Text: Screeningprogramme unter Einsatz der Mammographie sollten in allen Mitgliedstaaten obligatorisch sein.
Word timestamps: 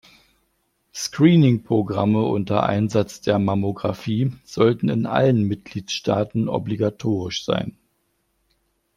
Screeningprogramme 0.95 2.23
unter 2.23 2.63
Einsatz 2.63 3.21
der 3.21 3.37
Mammographie 3.37 4.31
sollten 4.45 4.89
in 4.89 5.05
allen 5.05 5.43
Mitgliedstaaten 5.43 6.49
obligatorisch 6.49 7.45
sein. 7.45 7.77